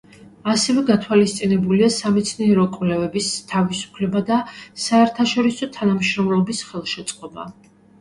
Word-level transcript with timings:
ასევე 0.51 0.83
გათვალისწინებულია 0.87 1.89
სამეცნიერო 1.97 2.65
კვლევების 2.79 3.29
თავისუფლება 3.53 4.25
და 4.33 4.41
საერთაშორისო 4.89 5.73
თანამშრომლობის 5.81 6.67
ხელშეწყობა. 6.75 7.51